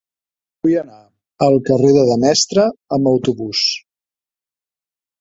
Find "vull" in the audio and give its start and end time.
0.63-0.71